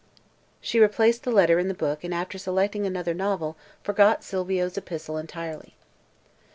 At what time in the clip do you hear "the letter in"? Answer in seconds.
1.21-1.67